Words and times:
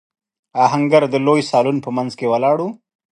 آهنګر 0.63 1.03
د 1.09 1.15
لوی 1.25 1.41
سالون 1.51 1.77
په 1.81 1.89
مينځ 1.95 2.11
کې 2.19 2.25
ولاړ 2.31 2.57
و. 2.63 2.67